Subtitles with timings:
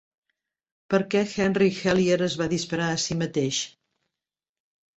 [0.93, 3.63] Per què Henry Hellyer es va disparar a sí mateix.